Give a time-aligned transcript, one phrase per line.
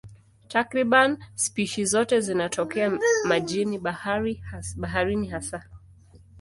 [0.49, 3.79] Takriban spishi zote zinatokea majini,
[4.69, 5.63] baharini hasa.